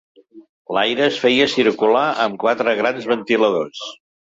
L'aire 0.77 1.03
es 1.07 1.19
feia 1.25 1.47
circular 1.57 2.03
amb 2.25 2.41
quatre 2.47 2.77
grans 2.83 3.09
ventiladors. 3.15 3.87